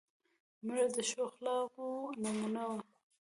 مړه 0.65 0.85
د 0.95 0.97
ښو 1.09 1.19
اخلاقو 1.29 1.87
نمونه 2.21 2.61
وه 2.69 2.79